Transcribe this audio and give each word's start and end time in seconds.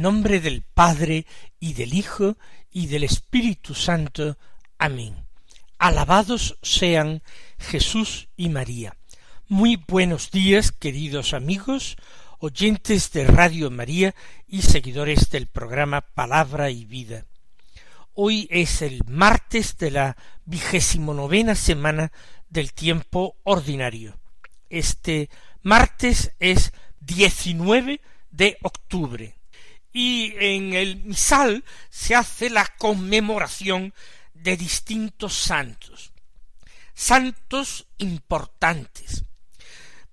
Nombre 0.00 0.40
del 0.40 0.62
Padre 0.62 1.26
y 1.58 1.74
del 1.74 1.92
Hijo 1.92 2.38
y 2.70 2.86
del 2.86 3.04
Espíritu 3.04 3.74
Santo. 3.74 4.38
Amén. 4.78 5.26
Alabados 5.78 6.56
sean 6.62 7.22
Jesús 7.58 8.28
y 8.34 8.48
María. 8.48 8.96
Muy 9.46 9.76
buenos 9.76 10.30
días, 10.30 10.72
queridos 10.72 11.34
amigos, 11.34 11.98
oyentes 12.38 13.12
de 13.12 13.26
Radio 13.26 13.70
María 13.70 14.14
y 14.48 14.62
seguidores 14.62 15.28
del 15.28 15.48
programa 15.48 16.00
Palabra 16.00 16.70
y 16.70 16.86
Vida. 16.86 17.26
Hoy 18.14 18.48
es 18.50 18.80
el 18.80 19.02
martes 19.06 19.76
de 19.76 19.90
la 19.90 20.16
vigésimo 20.46 21.12
novena 21.12 21.54
semana 21.54 22.10
del 22.48 22.72
tiempo 22.72 23.36
ordinario. 23.42 24.18
Este 24.70 25.28
martes 25.62 26.32
es 26.38 26.72
19 27.00 28.00
de 28.30 28.56
octubre 28.62 29.39
y 29.92 30.34
en 30.38 30.74
el 30.74 30.96
misal 30.96 31.64
se 31.88 32.14
hace 32.14 32.50
la 32.50 32.66
conmemoración 32.78 33.94
de 34.34 34.56
distintos 34.56 35.34
santos, 35.34 36.12
santos 36.94 37.86
importantes. 37.98 39.24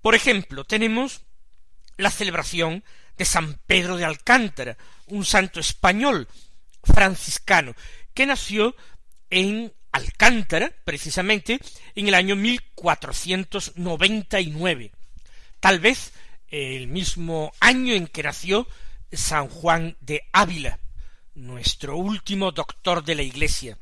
Por 0.01 0.15
ejemplo, 0.15 0.63
tenemos 0.63 1.21
la 1.97 2.09
celebración 2.11 2.83
de 3.17 3.25
San 3.25 3.55
Pedro 3.65 3.97
de 3.97 4.05
Alcántara, 4.05 4.77
un 5.07 5.25
santo 5.25 5.59
español 5.59 6.29
franciscano, 6.83 7.75
que 8.13 8.25
nació 8.25 8.73
en 9.29 9.73
Alcántara, 9.91 10.71
precisamente, 10.83 11.59
en 11.95 12.07
el 12.07 12.13
año 12.13 12.35
1499, 12.35 14.91
tal 15.59 15.79
vez 15.79 16.13
el 16.49 16.87
mismo 16.87 17.51
año 17.59 17.93
en 17.93 18.07
que 18.07 18.23
nació 18.23 18.67
San 19.11 19.47
Juan 19.47 19.97
de 20.01 20.27
Ávila, 20.33 20.79
nuestro 21.35 21.97
último 21.97 22.51
doctor 22.51 23.03
de 23.03 23.15
la 23.15 23.21
Iglesia. 23.21 23.77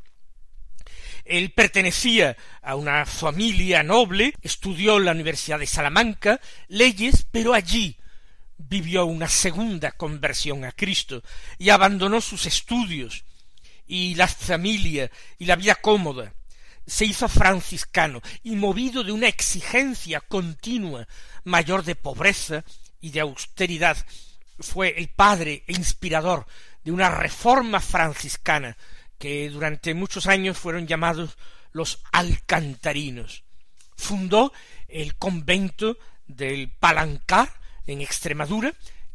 Él 1.23 1.51
pertenecía 1.51 2.37
a 2.61 2.75
una 2.75 3.05
familia 3.05 3.81
noble, 3.81 4.35
estudió 4.41 4.97
en 4.97 5.05
la 5.05 5.11
Universidad 5.11 5.57
de 5.57 5.65
Salamanca 5.65 6.39
leyes, 6.67 7.25
pero 7.31 7.53
allí 7.53 7.97
vivió 8.57 9.05
una 9.05 9.27
segunda 9.27 9.91
conversión 9.91 10.63
a 10.63 10.71
Cristo 10.71 11.23
y 11.57 11.69
abandonó 11.69 12.21
sus 12.21 12.45
estudios 12.45 13.25
y 13.87 14.15
la 14.15 14.27
familia 14.27 15.09
y 15.39 15.45
la 15.45 15.55
vida 15.55 15.75
cómoda. 15.75 16.33
Se 16.85 17.05
hizo 17.05 17.27
franciscano 17.27 18.21
y 18.43 18.55
movido 18.55 19.03
de 19.03 19.11
una 19.11 19.27
exigencia 19.27 20.21
continua 20.21 21.07
mayor 21.43 21.83
de 21.83 21.95
pobreza 21.95 22.63
y 23.01 23.09
de 23.09 23.21
austeridad 23.21 23.97
fue 24.59 24.95
el 24.97 25.09
padre 25.09 25.63
e 25.67 25.73
inspirador 25.73 26.45
de 26.83 26.91
una 26.91 27.09
reforma 27.09 27.79
franciscana 27.79 28.77
que 29.17 29.49
durante 29.49 29.93
muchos 29.93 30.27
años 30.27 30.57
fueron 30.57 30.87
llamados 30.87 31.37
los 31.71 32.01
alcantarinos. 32.11 33.43
Fundó 33.95 34.53
el 34.87 35.15
convento 35.15 35.97
del 36.27 36.69
Palancar 36.69 37.53
en 37.87 38.01
Extremadura, 38.01 38.73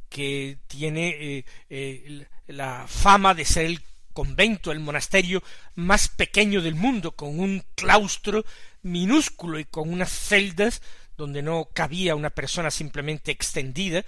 que 0.08 0.58
tiene 0.66 1.08
eh, 1.08 1.44
eh, 1.68 2.26
la 2.48 2.86
fama 2.88 3.34
de 3.34 3.44
ser 3.44 3.66
el 3.66 3.82
convento, 4.12 4.72
el 4.72 4.80
monasterio 4.80 5.42
más 5.74 6.08
pequeño 6.08 6.60
del 6.60 6.74
mundo, 6.74 7.12
con 7.12 7.38
un 7.38 7.64
claustro 7.74 8.44
minúsculo 8.82 9.58
y 9.58 9.64
con 9.64 9.92
unas 9.92 10.10
celdas 10.10 10.82
donde 11.16 11.42
no 11.42 11.68
cabía 11.72 12.14
una 12.14 12.30
persona 12.30 12.70
simplemente 12.70 13.30
extendida, 13.30 14.04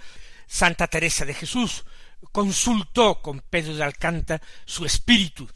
Santa 0.53 0.85
Teresa 0.85 1.25
de 1.25 1.33
Jesús 1.33 1.83
consultó 2.31 3.23
con 3.23 3.39
Pedro 3.39 3.75
de 3.75 3.83
Alcántara 3.83 4.39
su 4.65 4.85
espíritu 4.85 5.49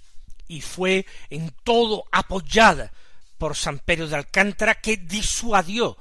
y 0.48 0.62
fue 0.62 1.06
en 1.30 1.54
todo 1.64 2.06
apoyada 2.12 2.92
por 3.38 3.56
San 3.56 3.78
Pedro 3.78 4.08
de 4.08 4.16
Alcántara 4.16 4.82
que 4.82 4.98
disuadió 4.98 6.00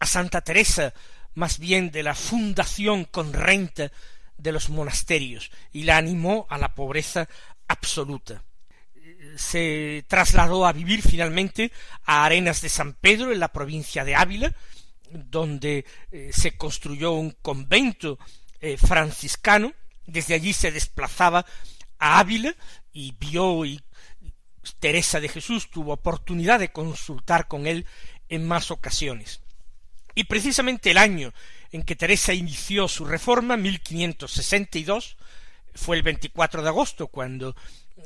a 0.00 0.06
Santa 0.06 0.40
Teresa 0.40 0.92
más 1.34 1.60
bien 1.60 1.92
de 1.92 2.02
la 2.02 2.16
fundación 2.16 3.04
con 3.04 3.32
renta 3.32 3.92
de 4.36 4.50
los 4.50 4.70
monasterios 4.70 5.52
y 5.72 5.84
la 5.84 5.96
animó 5.96 6.48
a 6.50 6.58
la 6.58 6.74
pobreza 6.74 7.28
absoluta. 7.68 8.42
Se 9.36 10.04
trasladó 10.08 10.66
a 10.66 10.72
vivir 10.72 11.00
finalmente 11.00 11.70
a 12.04 12.24
Arenas 12.24 12.60
de 12.60 12.70
San 12.70 12.94
Pedro 12.94 13.30
en 13.30 13.38
la 13.38 13.52
provincia 13.52 14.04
de 14.04 14.16
Ávila 14.16 14.52
donde 15.10 15.84
eh, 16.10 16.30
se 16.32 16.56
construyó 16.56 17.12
un 17.12 17.30
convento 17.42 18.18
eh, 18.60 18.76
franciscano, 18.76 19.72
desde 20.06 20.34
allí 20.34 20.52
se 20.52 20.70
desplazaba 20.70 21.44
a 21.98 22.18
Ávila 22.18 22.54
y 22.92 23.12
vio 23.18 23.64
y 23.64 23.80
Teresa 24.78 25.20
de 25.20 25.28
Jesús 25.28 25.70
tuvo 25.70 25.92
oportunidad 25.92 26.58
de 26.58 26.72
consultar 26.72 27.48
con 27.48 27.66
él 27.66 27.86
en 28.28 28.46
más 28.46 28.70
ocasiones. 28.70 29.40
Y 30.14 30.24
precisamente 30.24 30.90
el 30.90 30.98
año 30.98 31.32
en 31.70 31.82
que 31.82 31.96
Teresa 31.96 32.32
inició 32.32 32.88
su 32.88 33.04
reforma, 33.04 33.56
1562, 33.56 35.16
fue 35.74 35.96
el 35.96 36.02
24 36.02 36.62
de 36.62 36.68
agosto, 36.68 37.08
cuando 37.08 37.54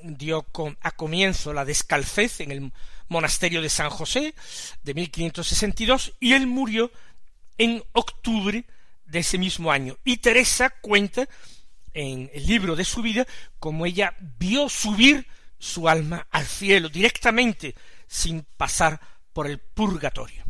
dio 0.03 0.47
a 0.81 0.91
comienzo 0.91 1.53
la 1.53 1.65
descalcez 1.65 2.41
en 2.41 2.50
el 2.50 2.72
monasterio 3.10 3.60
de 3.60 3.69
San 3.69 3.91
José 3.91 4.34
de 4.82 4.94
1562 4.94 6.15
y 6.19 6.32
él 6.32 6.47
murió 6.47 6.91
en 7.59 7.84
octubre 7.93 8.65
de 9.04 9.19
ese 9.19 9.37
mismo 9.37 9.71
año. 9.71 9.98
Y 10.04 10.19
Teresa 10.19 10.71
cuenta 10.71 11.28
en 11.93 12.31
el 12.32 12.47
libro 12.47 12.76
de 12.76 12.84
su 12.84 13.03
vida 13.03 13.26
como 13.59 13.84
ella 13.84 14.16
vio 14.38 14.69
subir 14.69 15.26
su 15.59 15.88
alma 15.88 16.26
al 16.31 16.47
cielo 16.47 16.88
directamente 16.88 17.75
sin 18.06 18.47
pasar 18.56 19.00
por 19.32 19.47
el 19.47 19.59
purgatorio. 19.59 20.44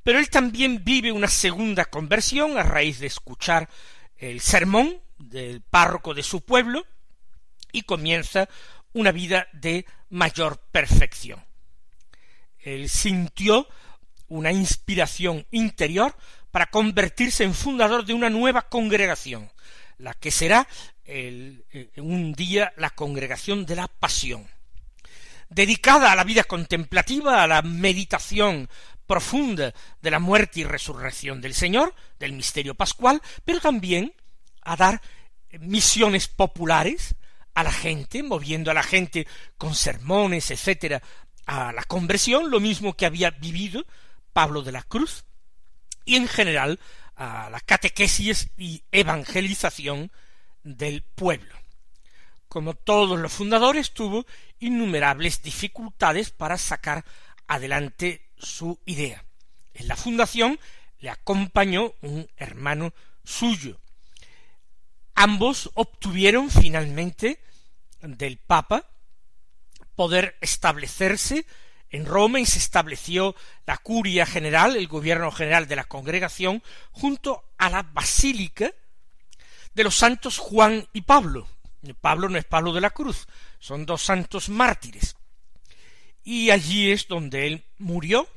pero 0.04 0.20
él 0.20 0.30
también 0.30 0.84
vive 0.84 1.12
una 1.12 1.28
segunda 1.28 1.86
conversión 1.86 2.60
a 2.60 2.62
raíz 2.62 3.00
de 3.00 3.08
escuchar 3.08 3.68
el 4.16 4.42
sermón 4.42 5.02
del 5.18 5.62
párroco 5.62 6.14
de 6.14 6.22
su 6.22 6.42
pueblo 6.42 6.86
y 7.72 7.82
comienza 7.82 8.48
una 8.94 9.12
vida 9.12 9.48
de 9.54 9.86
mayor 10.10 10.58
perfección. 10.72 11.44
Él 12.60 12.90
sintió 12.90 13.68
una 14.28 14.52
inspiración 14.52 15.46
interior 15.52 16.16
para 16.52 16.68
convertirse 16.68 17.44
en 17.44 17.54
fundador 17.54 18.06
de 18.06 18.14
una 18.14 18.30
nueva 18.30 18.70
congregación, 18.70 19.52
la 19.98 20.14
que 20.14 20.32
será 20.32 20.68
eh, 21.06 21.92
un 21.98 22.34
día 22.34 22.74
la 22.78 22.92
congregación 22.92 23.66
de 23.66 23.76
la 23.76 23.88
pasión, 23.88 24.48
dedicada 25.50 26.12
a 26.12 26.16
la 26.16 26.24
vida 26.24 26.44
contemplativa, 26.44 27.44
a 27.44 27.48
la 27.48 27.62
meditación 27.62 28.70
profunda 29.06 29.74
de 30.02 30.12
la 30.12 30.20
muerte 30.20 30.62
y 30.62 30.64
resurrección 30.64 31.42
del 31.42 31.54
Señor, 31.54 31.94
del 32.20 32.34
misterio 32.34 32.76
pascual, 32.76 33.22
pero 33.44 33.60
también 33.60 34.14
a 34.62 34.76
dar 34.76 35.02
misiones 35.60 36.28
populares 36.28 37.16
a 37.54 37.64
la 37.64 37.72
gente, 37.72 38.24
moviendo 38.24 38.72
a 38.72 38.74
la 38.74 38.84
gente 38.84 39.28
con 39.58 39.76
sermones, 39.76 40.52
etcétera, 40.52 41.02
a 41.46 41.72
la 41.74 41.84
conversión, 41.84 42.50
lo 42.50 42.60
mismo 42.60 42.96
que 42.96 43.06
había 43.06 43.32
vivido 43.32 43.86
Pablo 44.32 44.62
de 44.62 44.72
la 44.72 44.84
Cruz, 44.84 45.26
y 46.06 46.16
en 46.16 46.28
general 46.28 46.80
a 47.16 47.50
la 47.50 47.60
catequesis 47.60 48.50
y 48.58 48.84
evangelización 48.92 50.12
del 50.64 51.04
pueblo. 51.04 51.56
como 52.54 52.76
todos 52.76 53.20
los 53.20 53.34
fundadores, 53.34 53.96
tuvo 53.96 54.28
innumerables 54.60 55.42
dificultades 55.42 56.30
para 56.30 56.60
sacar 56.60 57.04
adelante 57.48 58.30
su 58.38 58.80
idea. 58.86 59.26
En 59.74 59.88
la 59.88 59.96
fundación 59.96 60.60
le 61.00 61.10
acompañó 61.10 61.96
un 62.02 62.30
hermano 62.38 62.94
suyo. 63.24 63.82
Ambos 65.16 65.70
obtuvieron 65.76 66.50
finalmente 66.50 67.40
del 68.02 68.38
Papa 68.38 68.86
poder 69.96 70.38
establecerse 70.42 71.46
en 71.90 72.06
Roma 72.06 72.40
y 72.40 72.46
se 72.46 72.58
estableció 72.58 73.36
la 73.68 73.78
curia 73.78 74.26
general, 74.26 74.76
el 74.76 74.88
gobierno 74.88 75.32
general 75.32 75.68
de 75.68 75.76
la 75.76 75.84
congregación, 75.84 76.64
junto 76.92 77.44
a 77.58 77.70
la 77.70 77.84
basílica 77.84 78.74
de 79.76 79.84
los 79.84 79.96
santos 79.96 80.40
Juan 80.40 80.88
y 80.92 81.02
Pablo. 81.02 81.48
Pablo 82.02 82.30
no 82.30 82.38
es 82.38 82.46
Pablo 82.46 82.74
de 82.74 82.82
la 82.82 82.90
Cruz, 82.90 83.28
son 83.60 83.86
dos 83.86 84.02
santos 84.02 84.50
mártires. 84.50 85.16
Y 86.24 86.50
allí 86.50 86.92
es 86.92 87.08
donde 87.08 87.48
él 87.48 87.64
murió 87.78 88.28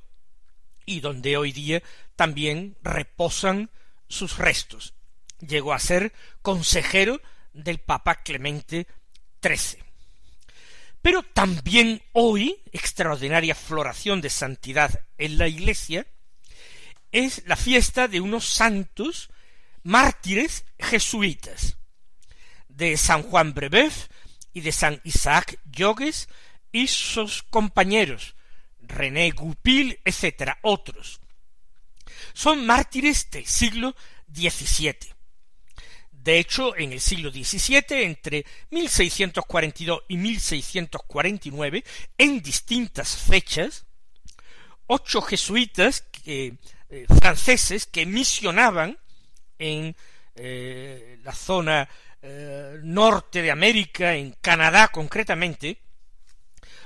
y 0.84 1.00
donde 1.00 1.36
hoy 1.36 1.52
día 1.52 1.82
también 2.16 2.76
reposan 2.82 3.70
sus 4.08 4.36
restos. 4.36 4.95
Llegó 5.40 5.72
a 5.72 5.78
ser 5.78 6.12
consejero 6.42 7.20
del 7.52 7.78
Papa 7.78 8.22
Clemente 8.22 8.86
XIII. 9.42 9.82
Pero 11.02 11.22
también 11.22 12.02
hoy, 12.12 12.60
extraordinaria 12.72 13.54
floración 13.54 14.20
de 14.20 14.30
santidad 14.30 15.06
en 15.18 15.38
la 15.38 15.46
Iglesia, 15.46 16.06
es 17.12 17.42
la 17.46 17.56
fiesta 17.56 18.08
de 18.08 18.20
unos 18.20 18.46
santos 18.46 19.30
mártires 19.82 20.64
jesuitas, 20.78 21.76
de 22.68 22.96
San 22.96 23.22
Juan 23.22 23.54
Brebeuf 23.54 24.08
y 24.52 24.60
de 24.60 24.72
San 24.72 25.00
Isaac 25.04 25.60
Jogues 25.72 26.28
y 26.72 26.88
sus 26.88 27.42
compañeros, 27.44 28.34
René 28.80 29.30
Goupil, 29.30 30.00
etc., 30.04 30.54
otros. 30.62 31.20
Son 32.34 32.66
mártires 32.66 33.30
del 33.30 33.46
siglo 33.46 33.94
XVII. 34.30 35.15
De 36.26 36.40
hecho, 36.40 36.76
en 36.76 36.92
el 36.92 37.00
siglo 37.00 37.30
XVII, 37.30 38.02
entre 38.02 38.44
1642 38.70 40.02
y 40.08 40.16
1649, 40.16 41.84
en 42.18 42.42
distintas 42.42 43.16
fechas, 43.16 43.86
ocho 44.88 45.22
jesuitas 45.22 46.04
eh, 46.24 46.56
franceses 47.20 47.86
que 47.86 48.06
misionaban 48.06 48.98
en 49.56 49.94
eh, 50.34 51.20
la 51.22 51.32
zona 51.32 51.88
eh, 52.20 52.80
norte 52.82 53.40
de 53.40 53.52
América, 53.52 54.16
en 54.16 54.32
Canadá 54.40 54.88
concretamente, 54.88 55.78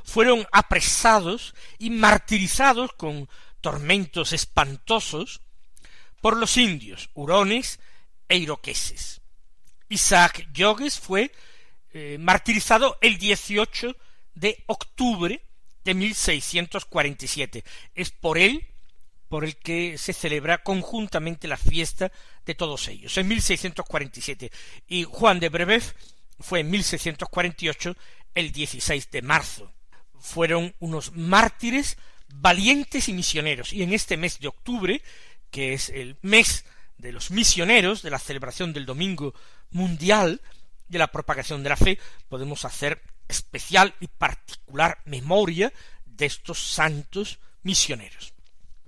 fueron 0.05 0.47
apresados 0.53 1.55
y 1.79 1.89
martirizados 1.89 2.93
con 2.93 3.27
tormentos 3.63 4.35
espantosos 4.35 5.41
por 6.21 6.37
los 6.37 6.59
indios, 6.59 7.09
hurones 7.15 7.81
e 8.29 8.37
iroqueses. 8.37 9.20
Isaac 9.91 10.49
Jogues 10.57 10.99
fue 10.99 11.31
eh, 11.93 12.17
martirizado 12.19 12.97
el 13.03 13.19
18 13.19 13.95
de 14.35 14.63
octubre 14.67 15.43
de 15.85 15.95
1647. 15.95 17.65
Es 17.95 18.11
por 18.11 18.39
él 18.39 18.67
por 19.29 19.45
el 19.45 19.57
que 19.57 19.99
se 19.99 20.13
celebra 20.13 20.59
conjuntamente 20.59 21.47
la 21.47 21.57
fiesta 21.57 22.11
de 22.45 22.55
todos 22.55 22.89
ellos, 22.89 23.17
en 23.17 23.29
1647. 23.29 24.51
Y 24.89 25.05
Juan 25.05 25.39
de 25.39 25.49
Brebeuf 25.49 25.93
fue 26.41 26.61
en 26.61 26.71
1648, 26.71 27.97
el 28.35 28.51
16 28.51 29.11
de 29.11 29.23
marzo. 29.23 29.73
Fueron 30.19 30.75
unos 30.81 31.13
mártires 31.13 31.97
valientes 32.29 33.09
y 33.09 33.13
misioneros. 33.13 33.73
Y 33.73 33.83
en 33.83 33.93
este 33.93 34.17
mes 34.17 34.41
de 34.41 34.49
octubre, 34.49 35.03
que 35.51 35.75
es 35.75 35.91
el 35.91 36.17
mes 36.23 36.65
de 36.99 37.13
los 37.13 37.31
misioneros, 37.31 38.03
de 38.03 38.11
la 38.11 38.19
celebración 38.19 38.73
del 38.73 38.87
Domingo 38.87 39.35
Mundial 39.71 40.41
de 40.89 40.99
la 40.99 41.09
Propagación 41.09 41.63
de 41.63 41.69
la 41.69 41.77
Fe, 41.77 41.99
podemos 42.29 42.65
hacer 42.65 43.03
especial 43.29 43.95
y 44.01 44.09
particular 44.09 44.99
memoria 45.05 45.73
de 46.05 46.27
estos 46.27 46.59
santos 46.59 47.39
misioneros. 47.63 48.35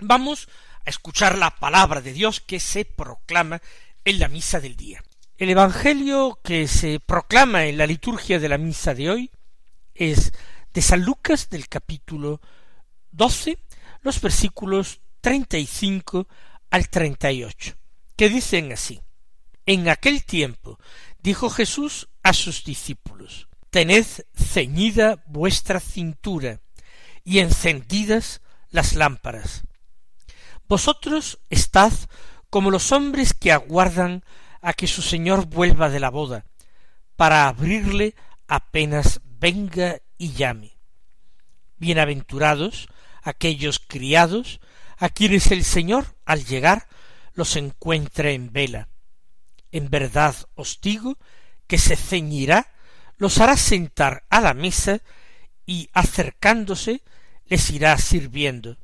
Vamos 0.00 0.49
a 0.84 0.90
escuchar 0.90 1.38
la 1.38 1.50
palabra 1.50 2.00
de 2.00 2.12
Dios 2.12 2.40
que 2.40 2.58
se 2.58 2.84
proclama 2.84 3.62
en 4.05 4.19
la 4.19 4.29
misa 4.29 4.61
del 4.61 4.76
día. 4.76 5.02
El 5.38 5.50
Evangelio 5.50 6.40
que 6.43 6.67
se 6.67 7.00
proclama 7.00 7.67
en 7.67 7.79
la 7.79 7.87
liturgia 7.87 8.38
de 8.38 8.49
la 8.49 8.58
misa 8.58 8.94
de 8.94 9.11
hoy 9.11 9.31
es 9.94 10.32
de 10.73 10.82
San 10.82 11.02
Lucas 11.02 11.50
del 11.50 11.69
capítulo 11.69 12.40
12, 13.12 13.58
los 14.02 14.20
versículos 14.20 15.00
35 15.20 16.26
al 16.70 16.88
38 16.88 17.76
que 18.17 18.29
dicen 18.29 18.73
así. 18.73 19.00
En 19.66 19.88
aquel 19.88 20.24
tiempo 20.24 20.78
dijo 21.20 21.48
Jesús 21.50 22.08
a 22.22 22.32
sus 22.32 22.64
discípulos, 22.64 23.48
Tened 23.70 24.06
ceñida 24.34 25.22
vuestra 25.26 25.80
cintura 25.80 26.60
y 27.24 27.38
encendidas 27.38 28.42
las 28.70 28.94
lámparas. 28.94 29.62
Vosotros 30.68 31.38
estad 31.48 31.92
como 32.50 32.70
los 32.70 32.92
hombres 32.92 33.32
que 33.34 33.52
aguardan 33.52 34.24
a 34.60 34.74
que 34.74 34.86
su 34.86 35.00
Señor 35.00 35.46
vuelva 35.46 35.88
de 35.88 36.00
la 36.00 36.10
boda, 36.10 36.44
para 37.16 37.48
abrirle 37.48 38.14
apenas 38.48 39.20
venga 39.24 40.00
y 40.18 40.32
llame. 40.32 40.76
Bienaventurados 41.76 42.88
aquellos 43.22 43.78
criados 43.78 44.60
a 44.98 45.08
quienes 45.08 45.50
el 45.50 45.64
Señor, 45.64 46.16
al 46.24 46.44
llegar, 46.44 46.88
los 47.34 47.56
encuentre 47.56 48.34
en 48.34 48.52
vela. 48.52 48.88
En 49.72 49.90
verdad 49.90 50.36
os 50.54 50.80
digo 50.80 51.19
que 51.67 51.79
se 51.79 51.96
ceñirá, 51.96 52.72
los 53.17 53.38
hará 53.38 53.56
sentar 53.56 54.24
a 54.31 54.41
la 54.41 54.55
mesa 54.55 55.00
y 55.67 55.88
acercándose 55.93 57.02
les 57.46 57.70
irá 57.70 57.96
sirviendo. 57.98 58.76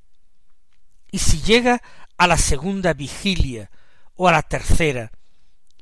Y 1.11 1.19
si 1.19 1.41
llega 1.43 1.83
a 2.17 2.27
la 2.27 2.37
segunda 2.37 2.95
vigilia 2.95 3.71
o 4.15 4.29
a 4.29 4.33
la 4.33 4.43
tercera 4.43 5.13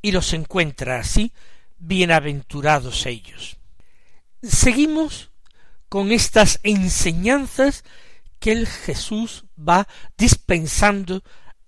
y 0.02 0.12
los 0.12 0.32
encuentra 0.32 1.00
así, 1.00 1.32
bienaventurados 1.78 3.06
ellos. 3.06 3.56
Seguimos 4.42 5.30
con 5.88 6.12
estas 6.12 6.60
enseñanzas 6.62 7.84
que 8.38 8.52
el 8.52 8.66
Jesús 8.66 9.44
va 9.56 9.88
dispensando 10.16 11.22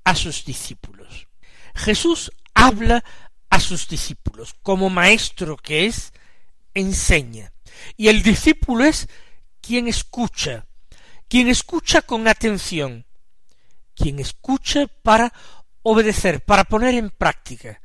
a 0.04 0.14
sus 0.14 0.44
discípulos. 0.44 1.28
Jesús 1.74 2.30
habla 2.54 3.04
a 3.50 3.60
sus 3.60 3.88
discípulos, 3.88 4.54
como 4.62 4.90
maestro 4.90 5.56
que 5.56 5.86
es, 5.86 6.12
enseña. 6.74 7.52
Y 7.96 8.08
el 8.08 8.22
discípulo 8.22 8.84
es 8.84 9.08
quien 9.60 9.88
escucha, 9.88 10.66
quien 11.28 11.48
escucha 11.48 12.02
con 12.02 12.28
atención, 12.28 13.06
quien 13.94 14.18
escucha 14.18 14.86
para 15.02 15.32
obedecer, 15.82 16.44
para 16.44 16.64
poner 16.64 16.94
en 16.94 17.10
práctica, 17.10 17.80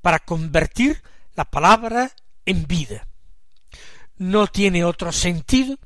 para 0.00 0.18
convertir 0.18 1.02
la 1.34 1.44
palabra 1.44 2.12
en 2.46 2.66
vida. 2.66 3.06
No 4.16 4.46
tiene 4.46 4.84
otro 4.84 5.12
sentido 5.12 5.78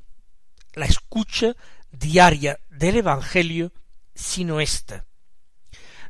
la 0.73 0.85
escucha 0.85 1.55
diaria 1.91 2.59
del 2.69 2.97
Evangelio 2.97 3.73
sino 4.13 4.59
esta 4.59 5.05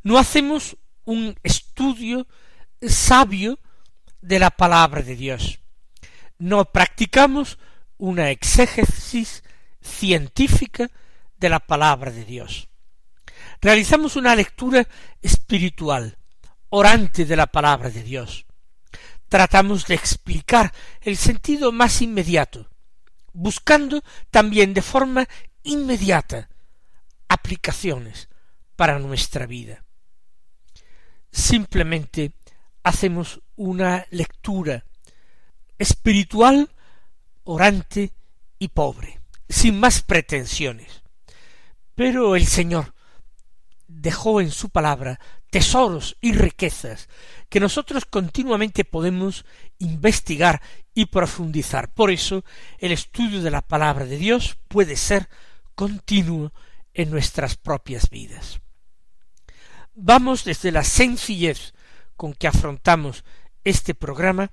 no 0.03 0.17
hacemos 0.17 0.77
un 1.05 1.37
estudio 1.43 2.27
sabio 2.87 3.59
de 4.21 4.39
la 4.39 4.51
palabra 4.51 5.01
de 5.01 5.15
Dios. 5.15 5.59
No 6.37 6.65
practicamos 6.65 7.57
una 7.97 8.29
exégesis 8.29 9.43
científica 9.81 10.89
de 11.37 11.49
la 11.49 11.59
palabra 11.59 12.11
de 12.11 12.23
Dios. 12.25 12.69
Realizamos 13.61 14.15
una 14.15 14.35
lectura 14.35 14.87
espiritual, 15.21 16.17
orante 16.69 17.25
de 17.25 17.35
la 17.35 17.47
palabra 17.47 17.89
de 17.89 18.03
Dios. 18.03 18.45
Tratamos 19.27 19.85
de 19.85 19.95
explicar 19.95 20.73
el 21.01 21.17
sentido 21.17 21.71
más 21.71 22.01
inmediato, 22.01 22.69
buscando 23.33 24.01
también 24.31 24.73
de 24.73 24.81
forma 24.81 25.27
inmediata 25.63 26.49
aplicaciones 27.27 28.29
para 28.75 28.97
nuestra 28.97 29.45
vida 29.45 29.83
simplemente 31.31 32.31
hacemos 32.89 33.41
una 33.55 34.05
lectura 34.09 34.85
espiritual, 35.77 36.69
orante 37.43 38.11
y 38.57 38.67
pobre, 38.69 39.21
sin 39.47 39.79
más 39.79 40.01
pretensiones. 40.01 41.03
Pero 41.95 42.35
el 42.35 42.45
Señor 42.45 42.93
dejó 43.87 44.41
en 44.41 44.51
su 44.51 44.69
palabra 44.69 45.19
tesoros 45.49 46.17
y 46.21 46.33
riquezas 46.33 47.09
que 47.49 47.59
nosotros 47.59 48.05
continuamente 48.05 48.85
podemos 48.85 49.45
investigar 49.79 50.61
y 50.93 51.05
profundizar. 51.05 51.93
Por 51.93 52.11
eso 52.11 52.43
el 52.77 52.91
estudio 52.91 53.41
de 53.41 53.51
la 53.51 53.61
palabra 53.61 54.05
de 54.05 54.17
Dios 54.17 54.57
puede 54.67 54.95
ser 54.95 55.29
continuo 55.75 56.53
en 56.93 57.09
nuestras 57.09 57.55
propias 57.55 58.09
vidas. 58.09 58.59
Vamos 59.95 60.43
desde 60.43 60.71
la 60.71 60.83
sencillez 60.83 61.73
con 62.19 62.33
que 62.33 62.49
afrontamos 62.49 63.23
este 63.63 63.95
programa 63.95 64.51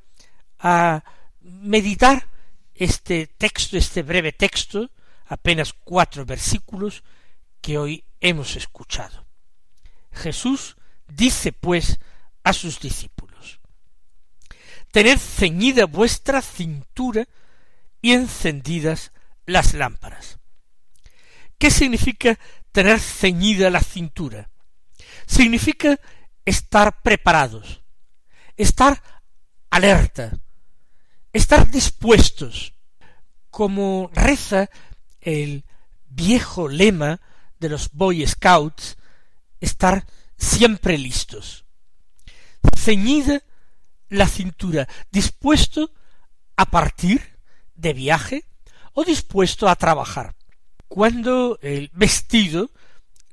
a 0.61 1.03
meditar 1.41 2.29
este 2.73 3.27
texto, 3.27 3.77
este 3.77 4.05
breve 4.05 4.31
texto, 4.31 4.89
apenas 5.27 5.73
cuatro 5.73 6.25
versículos, 6.25 7.03
que 7.61 7.77
hoy 7.77 8.05
hemos 8.21 8.55
escuchado. 8.55 9.27
Jesús 10.13 10.77
dice 11.09 11.51
pues 11.51 11.99
a 12.45 12.53
sus 12.53 12.79
discípulos, 12.79 13.59
Tened 14.93 15.19
ceñida 15.19 15.87
vuestra 15.87 16.43
cintura 16.43 17.27
y 18.01 18.13
encendidas 18.13 19.11
las 19.45 19.75
lámparas. 19.75 20.39
¿Qué 21.59 21.73
significa 21.73 22.39
tener 22.71 23.01
ceñida 23.01 23.71
la 23.71 23.81
cintura? 23.81 24.51
Significa 25.27 25.99
estar 26.47 27.03
preparados, 27.03 27.83
estar 28.57 29.03
alerta, 29.69 30.39
estar 31.33 31.71
dispuestos, 31.71 32.73
como 33.51 34.11
reza 34.15 34.71
el 35.21 35.65
viejo 36.09 36.69
lema 36.69 37.21
de 37.59 37.69
los 37.69 37.91
Boy 37.93 38.27
Scouts, 38.27 38.97
estar 39.61 40.07
siempre 40.39 40.97
listos. 40.97 41.65
Ceñida 42.77 43.43
la 44.09 44.29
cintura, 44.29 44.89
dispuesto 45.11 45.93
a 46.57 46.67
partir 46.67 47.39
de 47.75 47.93
viaje 47.93 48.45
o 48.93 49.05
dispuesto 49.05 49.69
a 49.69 49.77
trabajar. 49.77 50.35
Cuando 50.89 51.59
el 51.61 51.91
vestido, 51.93 52.71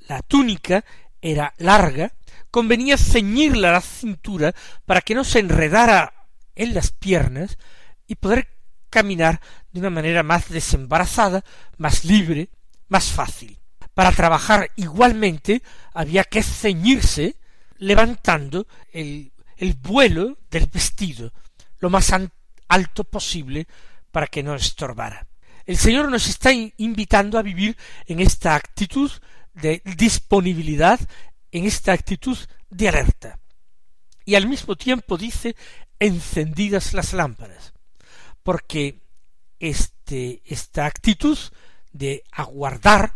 la 0.08 0.22
túnica, 0.22 0.84
era 1.22 1.54
larga, 1.58 2.12
convenía 2.54 3.00
ceñirla 3.00 3.70
a 3.70 3.74
la 3.74 3.82
cintura 3.82 4.54
para 4.86 5.02
que 5.02 5.16
no 5.16 5.24
se 5.24 5.40
enredara 5.40 6.14
en 6.54 6.76
las 6.76 6.92
piernas 6.92 7.58
y 8.06 8.14
poder 8.14 8.48
caminar 8.92 9.42
de 9.72 9.80
una 9.80 9.90
manera 9.90 10.22
más 10.22 10.50
desembarazada, 10.50 11.44
más 11.78 12.06
libre, 12.06 12.52
más 12.90 13.06
fácil. 13.06 13.58
Para 13.96 14.12
trabajar 14.12 14.70
igualmente 14.76 15.64
había 15.96 16.26
que 16.26 16.44
ceñirse 16.44 17.38
levantando 17.80 18.68
el, 18.92 19.34
el 19.58 19.74
vuelo 19.74 20.38
del 20.52 20.68
vestido 20.68 21.34
lo 21.80 21.90
más 21.90 22.14
alto 22.68 23.04
posible 23.04 23.68
para 24.12 24.28
que 24.28 24.44
no 24.44 24.54
estorbara. 24.54 25.26
El 25.66 25.78
Señor 25.78 26.12
nos 26.12 26.28
está 26.28 26.52
invitando 26.52 27.40
a 27.40 27.42
vivir 27.42 27.76
en 28.06 28.20
esta 28.20 28.54
actitud 28.54 29.12
de 29.56 29.82
disponibilidad, 29.98 31.00
en 31.54 31.66
esta 31.66 31.94
actitud 31.94 32.38
de 32.70 32.90
alerta. 32.90 33.40
Y 34.26 34.36
al 34.36 34.48
mismo 34.48 34.76
tiempo 34.76 35.18
dice 35.18 35.56
encendidas 36.00 36.94
las 36.94 37.14
lámparas, 37.14 37.74
porque 38.42 39.02
este, 39.60 40.42
esta 40.46 40.86
actitud 40.86 41.38
de 41.92 42.24
aguardar 42.32 43.14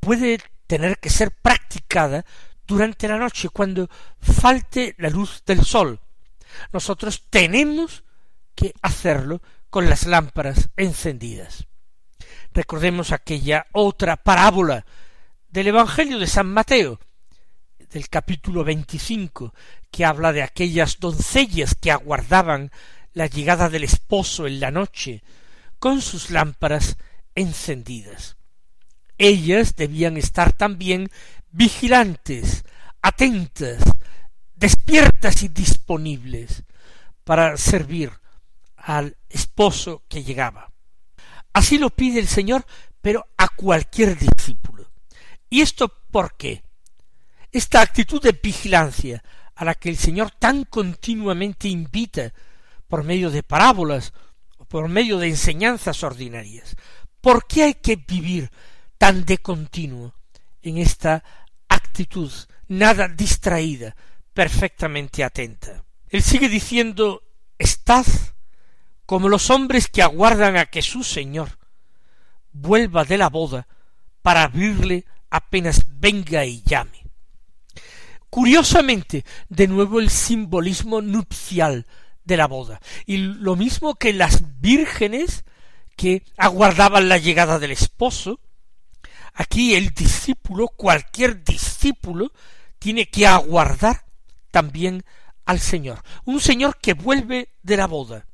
puede 0.00 0.40
tener 0.66 0.98
que 0.98 1.10
ser 1.10 1.30
practicada 1.30 2.24
durante 2.66 3.06
la 3.06 3.18
noche, 3.18 3.50
cuando 3.50 3.88
falte 4.20 4.94
la 4.98 5.10
luz 5.10 5.42
del 5.44 5.62
sol. 5.62 6.00
Nosotros 6.72 7.26
tenemos 7.28 8.02
que 8.54 8.72
hacerlo 8.80 9.42
con 9.68 9.90
las 9.90 10.06
lámparas 10.06 10.70
encendidas. 10.76 11.66
Recordemos 12.54 13.12
aquella 13.12 13.66
otra 13.72 14.16
parábola 14.16 14.86
del 15.50 15.66
Evangelio 15.68 16.18
de 16.18 16.26
San 16.26 16.46
Mateo, 16.46 16.98
del 17.92 18.08
capítulo 18.08 18.64
veinticinco, 18.64 19.54
que 19.90 20.04
habla 20.04 20.32
de 20.32 20.42
aquellas 20.42 20.98
doncellas 20.98 21.74
que 21.74 21.90
aguardaban 21.90 22.70
la 23.12 23.26
llegada 23.26 23.68
del 23.68 23.84
esposo 23.84 24.46
en 24.46 24.60
la 24.60 24.70
noche, 24.70 25.22
con 25.78 26.00
sus 26.00 26.30
lámparas 26.30 26.96
encendidas. 27.34 28.36
Ellas 29.18 29.76
debían 29.76 30.16
estar 30.16 30.52
también 30.52 31.10
vigilantes, 31.50 32.64
atentas, 33.02 33.82
despiertas 34.54 35.42
y 35.42 35.48
disponibles 35.48 36.64
para 37.24 37.56
servir 37.56 38.10
al 38.76 39.16
esposo 39.28 40.02
que 40.08 40.24
llegaba. 40.24 40.72
Así 41.52 41.78
lo 41.78 41.90
pide 41.90 42.20
el 42.20 42.28
Señor, 42.28 42.64
pero 43.00 43.26
a 43.36 43.48
cualquier 43.48 44.18
discípulo. 44.18 44.90
¿Y 45.50 45.60
esto 45.60 45.92
por 46.10 46.36
qué? 46.36 46.62
Esta 47.52 47.82
actitud 47.82 48.22
de 48.22 48.32
vigilancia 48.32 49.22
a 49.54 49.66
la 49.66 49.74
que 49.74 49.90
el 49.90 49.98
Señor 49.98 50.30
tan 50.30 50.64
continuamente 50.64 51.68
invita 51.68 52.32
por 52.88 53.04
medio 53.04 53.30
de 53.30 53.42
parábolas 53.42 54.14
o 54.56 54.64
por 54.64 54.88
medio 54.88 55.18
de 55.18 55.28
enseñanzas 55.28 56.02
ordinarias. 56.02 56.74
¿Por 57.20 57.46
qué 57.46 57.64
hay 57.64 57.74
que 57.74 57.96
vivir 57.96 58.50
tan 58.96 59.26
de 59.26 59.36
continuo 59.38 60.14
en 60.62 60.78
esta 60.78 61.22
actitud, 61.68 62.32
nada 62.68 63.08
distraída, 63.08 63.94
perfectamente 64.32 65.22
atenta? 65.22 65.84
Él 66.08 66.22
sigue 66.22 66.48
diciendo, 66.48 67.22
estad 67.58 68.06
como 69.04 69.28
los 69.28 69.50
hombres 69.50 69.88
que 69.88 70.02
aguardan 70.02 70.56
a 70.56 70.66
que 70.66 70.80
su 70.80 71.04
Señor 71.04 71.58
vuelva 72.50 73.04
de 73.04 73.18
la 73.18 73.28
boda 73.28 73.68
para 74.22 74.44
abrirle 74.44 75.04
apenas 75.28 75.84
venga 75.98 76.46
y 76.46 76.62
llame. 76.62 77.01
Curiosamente, 78.32 79.26
de 79.50 79.68
nuevo 79.68 80.00
el 80.00 80.08
simbolismo 80.08 81.02
nupcial 81.02 81.86
de 82.24 82.38
la 82.38 82.46
boda, 82.46 82.80
y 83.04 83.18
lo 83.18 83.56
mismo 83.56 83.94
que 83.96 84.14
las 84.14 84.58
vírgenes 84.58 85.44
que 85.98 86.24
aguardaban 86.38 87.10
la 87.10 87.18
llegada 87.18 87.58
del 87.58 87.72
esposo, 87.72 88.40
aquí 89.34 89.74
el 89.74 89.90
discípulo, 89.90 90.68
cualquier 90.68 91.44
discípulo, 91.44 92.32
tiene 92.78 93.10
que 93.10 93.26
aguardar 93.26 94.06
también 94.50 95.04
al 95.44 95.60
Señor, 95.60 96.02
un 96.24 96.40
Señor 96.40 96.78
que 96.78 96.94
vuelve 96.94 97.50
de 97.62 97.76
la 97.76 97.86
boda, 97.86 98.26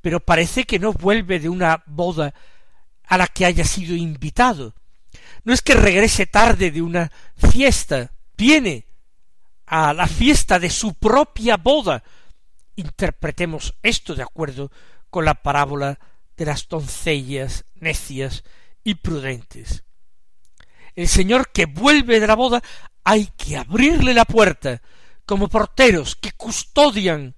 pero 0.00 0.20
parece 0.20 0.62
que 0.62 0.78
no 0.78 0.92
vuelve 0.92 1.40
de 1.40 1.48
una 1.48 1.82
boda 1.86 2.32
a 3.02 3.18
la 3.18 3.26
que 3.26 3.44
haya 3.44 3.64
sido 3.64 3.96
invitado. 3.96 4.76
No 5.42 5.52
es 5.52 5.62
que 5.62 5.74
regrese 5.74 6.26
tarde 6.26 6.70
de 6.70 6.80
una 6.80 7.10
fiesta, 7.36 8.12
viene 8.36 8.85
a 9.66 9.92
la 9.92 10.06
fiesta 10.06 10.58
de 10.58 10.70
su 10.70 10.94
propia 10.94 11.56
boda. 11.56 12.02
Interpretemos 12.76 13.74
esto 13.82 14.14
de 14.14 14.22
acuerdo 14.22 14.70
con 15.10 15.24
la 15.24 15.34
parábola 15.34 15.98
de 16.36 16.44
las 16.44 16.68
doncellas 16.68 17.64
necias 17.74 18.44
y 18.84 18.94
prudentes. 18.94 19.84
El 20.94 21.08
Señor 21.08 21.50
que 21.52 21.66
vuelve 21.66 22.20
de 22.20 22.26
la 22.26 22.36
boda 22.36 22.62
hay 23.04 23.26
que 23.36 23.56
abrirle 23.56 24.14
la 24.14 24.24
puerta 24.24 24.80
como 25.24 25.48
porteros 25.48 26.16
que 26.16 26.32
custodian 26.32 27.34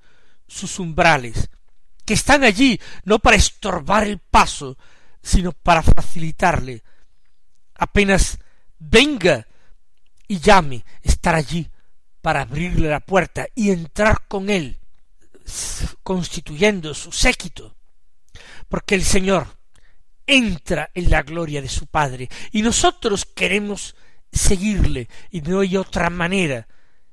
sus 0.47 0.78
umbrales, 0.78 1.49
que 2.04 2.14
están 2.14 2.44
allí 2.44 2.80
no 3.04 3.18
para 3.18 3.37
estorbar 3.37 4.06
el 4.06 4.18
paso, 4.18 4.76
sino 5.23 5.52
para 5.52 5.82
facilitarle. 5.82 6.82
Apenas 7.75 8.38
venga 8.78 9.47
y 10.26 10.38
llame, 10.38 10.85
estar 11.02 11.35
allí 11.35 11.68
para 12.20 12.42
abrirle 12.42 12.88
la 12.88 13.00
puerta 13.00 13.46
y 13.54 13.70
entrar 13.70 14.26
con 14.28 14.50
él, 14.50 14.78
constituyendo 16.02 16.94
su 16.94 17.12
séquito, 17.12 17.75
porque 18.68 18.94
el 18.94 19.04
Señor 19.04 19.46
entra 20.26 20.90
en 20.94 21.10
la 21.10 21.22
gloria 21.22 21.62
de 21.62 21.68
su 21.68 21.87
Padre 21.87 22.28
y 22.52 22.62
nosotros 22.62 23.25
queremos 23.25 23.96
seguirle 24.30 25.08
y 25.30 25.40
no 25.40 25.60
hay 25.60 25.76
otra 25.76 26.10
manera 26.10 26.68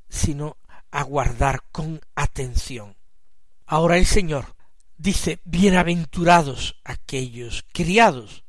sino 0.09 0.57
aguardar 0.91 1.63
con 1.71 2.01
atención. 2.15 2.95
Ahora 3.65 3.97
el 3.97 4.05
Señor 4.05 4.55
dice 4.97 5.39
bienaventurados 5.43 6.79
aquellos 6.83 7.65
criados 7.73 8.43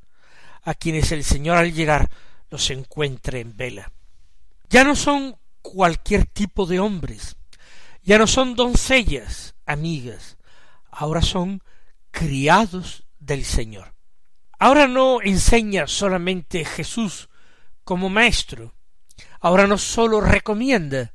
a 0.62 0.74
quienes 0.74 1.12
el 1.12 1.24
Señor 1.24 1.56
al 1.56 1.72
llegar 1.72 2.10
los 2.50 2.70
encuentre 2.70 3.40
en 3.40 3.56
vela. 3.56 3.92
Ya 4.68 4.84
no 4.84 4.96
son 4.96 5.36
cualquier 5.72 6.26
tipo 6.26 6.66
de 6.66 6.80
hombres. 6.80 7.36
Ya 8.02 8.18
no 8.18 8.26
son 8.26 8.54
doncellas, 8.54 9.54
amigas, 9.66 10.36
ahora 10.90 11.22
son 11.22 11.62
criados 12.10 13.04
del 13.18 13.44
Señor. 13.44 13.94
Ahora 14.58 14.86
no 14.86 15.20
enseña 15.20 15.86
solamente 15.86 16.64
Jesús 16.64 17.28
como 17.84 18.08
maestro, 18.08 18.74
ahora 19.40 19.66
no 19.66 19.76
sólo 19.76 20.20
recomienda, 20.20 21.12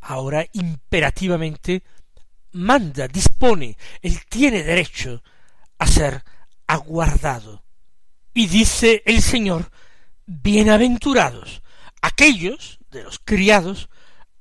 ahora 0.00 0.44
imperativamente 0.52 1.82
manda, 2.52 3.06
dispone, 3.06 3.76
él 4.02 4.18
tiene 4.28 4.64
derecho 4.64 5.22
a 5.78 5.86
ser 5.86 6.24
aguardado. 6.66 7.62
Y 8.34 8.48
dice 8.48 9.02
el 9.06 9.22
Señor, 9.22 9.70
bienaventurados 10.26 11.62
aquellos 12.02 12.77
de 12.90 13.02
los 13.02 13.18
criados 13.18 13.88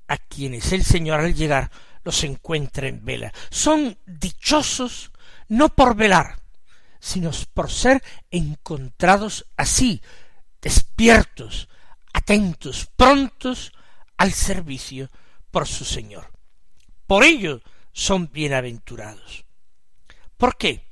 a 0.07 0.17
quienes 0.17 0.71
el 0.71 0.83
Señor 0.83 1.19
al 1.19 1.35
llegar 1.35 1.71
los 2.03 2.23
encuentra 2.23 2.87
en 2.87 3.03
vela. 3.03 3.33
Son 3.49 3.97
dichosos 4.05 5.11
no 5.49 5.69
por 5.69 5.95
velar, 5.95 6.39
sino 6.99 7.31
por 7.53 7.71
ser 7.71 8.03
encontrados 8.31 9.45
así, 9.57 10.01
despiertos, 10.61 11.69
atentos, 12.13 12.89
prontos 12.95 13.71
al 14.17 14.33
servicio 14.33 15.09
por 15.51 15.67
su 15.67 15.85
Señor. 15.85 16.31
Por 17.05 17.23
ello 17.23 17.61
son 17.91 18.31
bienaventurados. 18.31 19.45
¿Por 20.37 20.57
qué? 20.57 20.87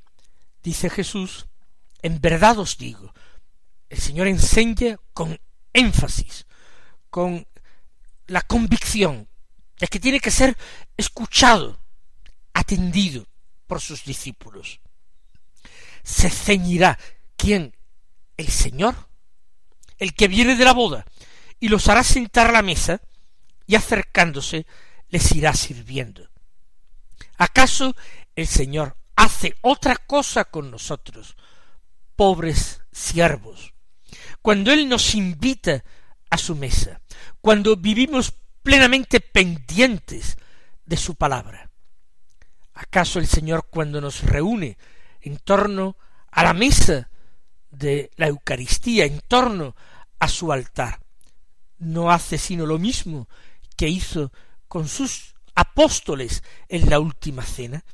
Dice 0.63 0.89
Jesús, 0.89 1.45
en 2.01 2.19
verdad 2.21 2.59
os 2.59 2.77
digo, 2.77 3.13
el 3.89 3.99
Señor 3.99 4.27
enseña 4.27 4.97
con 5.13 5.39
énfasis, 5.73 6.45
con 7.15 7.47
la 8.27 8.41
convicción 8.41 9.29
de 9.79 9.87
que 9.87 10.01
tiene 10.01 10.19
que 10.19 10.31
ser 10.31 10.57
escuchado, 10.97 11.79
atendido 12.53 13.25
por 13.67 13.79
sus 13.79 14.03
discípulos. 14.03 14.81
Se 16.03 16.29
ceñirá 16.29 16.99
quién? 17.37 17.73
El 18.35 18.49
Señor, 18.49 19.07
el 19.97 20.13
que 20.13 20.27
viene 20.27 20.57
de 20.57 20.65
la 20.65 20.73
boda, 20.73 21.05
y 21.57 21.69
los 21.69 21.87
hará 21.87 22.03
sentar 22.03 22.49
a 22.49 22.51
la 22.51 22.61
mesa, 22.61 22.99
y 23.65 23.75
acercándose 23.75 24.65
les 25.07 25.31
irá 25.31 25.53
sirviendo. 25.53 26.29
¿Acaso 27.37 27.95
el 28.35 28.45
Señor 28.45 28.97
hace 29.15 29.55
otra 29.61 29.95
cosa 29.95 30.43
con 30.43 30.69
nosotros, 30.69 31.37
pobres 32.17 32.81
siervos? 32.91 33.73
Cuando 34.41 34.73
Él 34.73 34.89
nos 34.89 35.15
invita 35.15 35.81
a 36.35 36.37
su 36.37 36.55
mesa, 36.55 36.99
cuando 37.39 37.77
vivimos 37.77 38.33
plenamente 38.61 39.21
pendientes 39.21 40.37
de 40.85 40.97
su 40.97 41.15
palabra. 41.15 41.71
¿Acaso 42.73 43.19
el 43.19 43.27
Señor 43.27 43.67
cuando 43.69 44.01
nos 44.01 44.21
reúne 44.21 44.77
en 45.21 45.37
torno 45.37 45.95
a 46.29 46.43
la 46.43 46.53
mesa 46.53 47.09
de 47.71 48.11
la 48.17 48.27
Eucaristía, 48.27 49.05
en 49.05 49.21
torno 49.21 49.77
a 50.19 50.27
su 50.27 50.51
altar, 50.51 50.99
no 51.77 52.11
hace 52.11 52.37
sino 52.37 52.65
lo 52.65 52.79
mismo 52.79 53.29
que 53.77 53.87
hizo 53.87 54.33
con 54.67 54.89
sus 54.89 55.35
apóstoles 55.55 56.43
en 56.67 56.89
la 56.89 56.99
última 56.99 57.43
cena? 57.43 57.85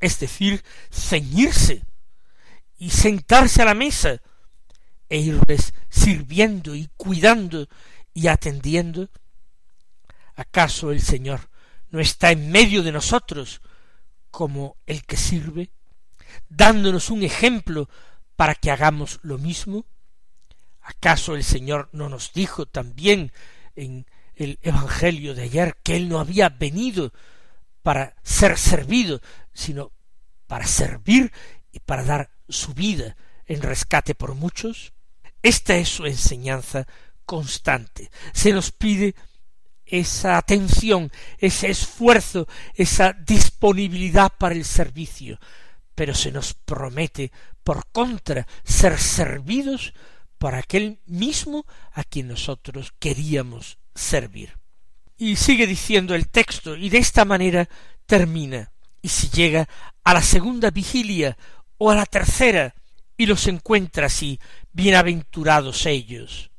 Es 0.00 0.18
decir, 0.18 0.64
ceñirse 0.90 1.84
y 2.76 2.90
sentarse 2.90 3.62
a 3.62 3.66
la 3.66 3.74
mesa 3.74 4.20
e 5.08 5.18
irles 5.18 5.74
sirviendo 5.88 6.74
y 6.74 6.88
cuidando 6.96 7.68
y 8.14 8.28
atendiendo? 8.28 9.08
¿Acaso 10.34 10.92
el 10.92 11.00
Señor 11.00 11.50
no 11.90 12.00
está 12.00 12.30
en 12.30 12.50
medio 12.50 12.82
de 12.82 12.92
nosotros 12.92 13.60
como 14.30 14.76
el 14.86 15.04
que 15.04 15.16
sirve, 15.16 15.70
dándonos 16.48 17.10
un 17.10 17.22
ejemplo 17.22 17.88
para 18.36 18.54
que 18.54 18.70
hagamos 18.70 19.18
lo 19.22 19.38
mismo? 19.38 19.84
¿Acaso 20.80 21.34
el 21.34 21.44
Señor 21.44 21.88
no 21.92 22.08
nos 22.08 22.32
dijo 22.32 22.66
también 22.66 23.32
en 23.76 24.06
el 24.34 24.58
Evangelio 24.62 25.34
de 25.34 25.42
ayer 25.42 25.76
que 25.82 25.96
Él 25.96 26.08
no 26.08 26.20
había 26.20 26.48
venido 26.48 27.12
para 27.82 28.14
ser 28.22 28.56
servido, 28.58 29.20
sino 29.52 29.92
para 30.46 30.66
servir 30.66 31.32
y 31.72 31.80
para 31.80 32.04
dar 32.04 32.30
su 32.48 32.74
vida 32.74 33.16
en 33.46 33.62
rescate 33.62 34.14
por 34.14 34.34
muchos? 34.34 34.92
Esta 35.48 35.78
es 35.78 35.88
su 35.88 36.04
enseñanza 36.04 36.86
constante. 37.24 38.10
Se 38.34 38.52
nos 38.52 38.70
pide 38.70 39.14
esa 39.86 40.36
atención, 40.36 41.10
ese 41.38 41.70
esfuerzo, 41.70 42.46
esa 42.74 43.14
disponibilidad 43.14 44.30
para 44.38 44.54
el 44.54 44.66
servicio, 44.66 45.40
pero 45.94 46.14
se 46.14 46.30
nos 46.32 46.52
promete, 46.52 47.32
por 47.64 47.86
contra, 47.86 48.46
ser 48.62 48.98
servidos 48.98 49.94
por 50.36 50.54
aquel 50.54 51.00
mismo 51.06 51.64
a 51.92 52.04
quien 52.04 52.28
nosotros 52.28 52.92
queríamos 52.98 53.78
servir. 53.94 54.58
Y 55.16 55.36
sigue 55.36 55.66
diciendo 55.66 56.14
el 56.14 56.28
texto, 56.28 56.76
y 56.76 56.90
de 56.90 56.98
esta 56.98 57.24
manera 57.24 57.70
termina, 58.04 58.70
y 59.00 59.08
si 59.08 59.30
llega 59.30 59.66
a 60.04 60.12
la 60.12 60.20
segunda 60.20 60.70
vigilia 60.70 61.38
o 61.78 61.90
a 61.90 61.94
la 61.94 62.04
tercera, 62.04 62.74
y 63.18 63.26
los 63.26 63.48
encuentra 63.48 64.06
así, 64.06 64.38
bienaventurados 64.78 65.86
ellos. 65.86 66.52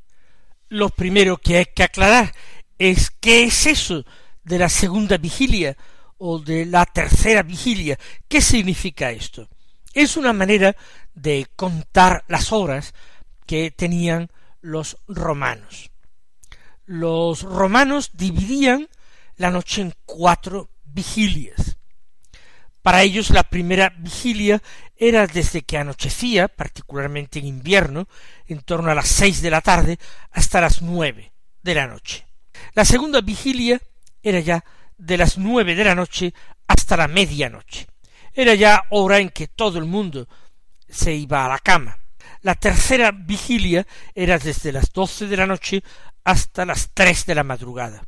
Lo 0.68 0.90
primero 0.90 1.38
que 1.38 1.60
hay 1.60 1.66
que 1.74 1.84
aclarar 1.84 2.34
es 2.78 3.12
qué 3.12 3.44
es 3.44 3.66
eso 3.66 4.04
de 4.44 4.60
la 4.60 4.68
segunda 4.68 5.18
vigilia 5.18 5.78
o 6.18 6.38
de 6.38 6.66
la 6.66 6.86
tercera 6.86 7.44
vigilia. 7.44 7.98
¿Qué 8.28 8.42
significa 8.42 9.10
esto? 9.12 9.48
Es 9.94 10.18
una 10.18 10.34
manera 10.34 10.76
de 11.14 11.48
contar 11.56 12.26
las 12.28 12.52
horas 12.52 12.94
que 13.46 13.72
tenían 13.72 14.30
los 14.60 14.98
romanos. 15.08 15.90
Los 16.86 17.44
romanos 17.44 18.12
dividían 18.16 18.90
la 19.38 19.50
noche 19.50 19.82
en 19.82 19.94
cuatro 20.06 20.70
vigilias. 20.84 21.69
Para 22.82 23.02
ellos 23.02 23.30
la 23.30 23.44
primera 23.44 23.90
vigilia 23.98 24.62
era 24.96 25.28
desde 25.28 25.64
que 25.64 25.78
anochecía, 25.78 26.48
particularmente 26.48 27.40
en 27.40 27.46
invierno, 27.46 28.08
en 28.48 28.62
torno 28.62 28.92
a 28.92 28.96
las 28.96 29.08
seis 29.08 29.42
de 29.42 29.50
la 29.50 29.62
tarde 29.62 30.00
hasta 30.32 30.62
las 30.62 30.82
nueve 30.82 31.32
de 31.62 31.76
la 31.76 31.88
noche. 31.88 32.26
La 32.74 32.86
segunda 32.86 33.22
vigilia 33.22 33.80
era 34.22 34.40
ya 34.40 34.64
de 34.98 35.18
las 35.18 35.38
nueve 35.38 35.76
de 35.76 35.84
la 35.84 35.96
noche 35.96 36.34
hasta 36.68 36.98
la 36.98 37.08
medianoche. 37.08 37.88
Era 38.34 38.54
ya 38.54 38.84
hora 38.90 39.20
en 39.20 39.30
que 39.30 39.48
todo 39.48 39.80
el 39.80 39.86
mundo 39.86 40.28
se 40.88 41.14
iba 41.14 41.46
a 41.46 41.50
la 41.50 41.60
cama. 41.60 41.98
La 42.42 42.56
tercera 42.56 43.12
vigilia 43.12 43.86
era 44.16 44.38
desde 44.38 44.72
las 44.72 44.92
doce 44.94 45.28
de 45.28 45.38
la 45.38 45.46
noche 45.46 45.84
hasta 46.24 46.66
las 46.66 46.92
tres 46.94 47.26
de 47.26 47.36
la 47.36 47.44
madrugada. 47.44 48.04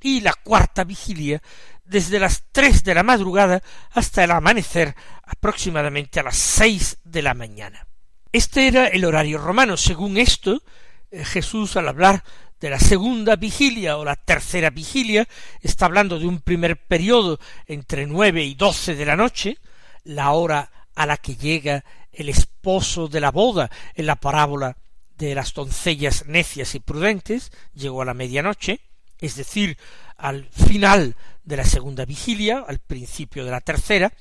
Y 0.00 0.20
la 0.20 0.32
cuarta 0.32 0.84
vigilia 0.84 1.42
desde 1.88 2.20
las 2.20 2.44
tres 2.52 2.84
de 2.84 2.94
la 2.94 3.02
madrugada 3.02 3.62
hasta 3.90 4.22
el 4.22 4.30
amanecer 4.30 4.94
aproximadamente 5.24 6.20
a 6.20 6.22
las 6.22 6.36
seis 6.36 6.98
de 7.02 7.22
la 7.22 7.34
mañana. 7.34 7.86
Este 8.30 8.68
era 8.68 8.86
el 8.86 9.04
horario 9.04 9.38
romano. 9.38 9.76
Según 9.76 10.18
esto, 10.18 10.62
eh, 11.10 11.24
Jesús 11.24 11.76
al 11.76 11.88
hablar 11.88 12.22
de 12.60 12.70
la 12.70 12.78
segunda 12.78 13.36
vigilia 13.36 13.96
o 13.96 14.04
la 14.04 14.16
tercera 14.16 14.70
vigilia 14.70 15.26
está 15.62 15.86
hablando 15.86 16.18
de 16.18 16.26
un 16.26 16.40
primer 16.40 16.76
periodo 16.76 17.38
entre 17.66 18.06
nueve 18.06 18.44
y 18.44 18.54
doce 18.54 18.94
de 18.94 19.06
la 19.06 19.16
noche, 19.16 19.58
la 20.04 20.32
hora 20.32 20.70
a 20.94 21.06
la 21.06 21.16
que 21.16 21.36
llega 21.36 21.84
el 22.12 22.28
esposo 22.28 23.08
de 23.08 23.20
la 23.20 23.30
boda 23.30 23.70
en 23.94 24.06
la 24.06 24.16
parábola 24.16 24.76
de 25.16 25.34
las 25.34 25.54
doncellas 25.54 26.26
necias 26.26 26.74
y 26.74 26.80
prudentes, 26.80 27.50
llegó 27.74 28.02
a 28.02 28.04
la 28.04 28.14
medianoche, 28.14 28.80
es 29.20 29.36
decir, 29.36 29.78
al 30.18 30.46
final 30.50 31.16
de 31.44 31.56
la 31.56 31.64
segunda 31.64 32.04
vigilia, 32.04 32.64
al 32.66 32.78
principio 32.80 33.44
de 33.44 33.50
la 33.50 33.60
tercera, 33.60 34.12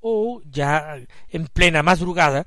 o 0.00 0.40
ya 0.44 0.98
en 1.28 1.46
plena 1.48 1.82
madrugada, 1.82 2.46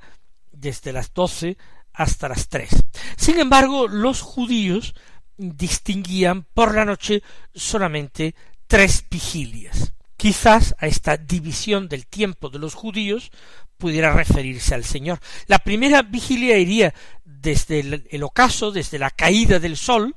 desde 0.52 0.94
las 0.94 1.14
doce 1.14 1.58
hasta 1.94 2.30
las 2.30 2.48
tres. 2.48 2.70
Sin 3.18 3.40
embargo, 3.40 3.88
los 3.88 4.22
judíos 4.22 4.94
distinguían 5.38 6.46
por 6.54 6.76
la 6.76 6.86
noche 6.86 7.24
solamente 7.54 8.36
tres 8.68 9.04
vigilias. 9.10 9.94
Quizás 10.16 10.76
a 10.80 10.88
esta 10.88 11.18
división 11.18 11.88
del 11.88 12.06
tiempo 12.06 12.50
de 12.50 12.60
los 12.60 12.76
judíos 12.76 13.32
pudiera 13.78 14.14
referirse 14.14 14.76
al 14.76 14.84
Señor. 14.84 15.20
La 15.48 15.60
primera 15.60 16.02
vigilia 16.02 16.58
iría 16.58 16.94
desde 17.24 17.80
el, 18.10 18.24
ocaso, 18.24 18.72
desde 18.72 19.00
la 19.00 19.12
caída 19.12 19.60
del 19.60 19.78
sol, 19.78 20.16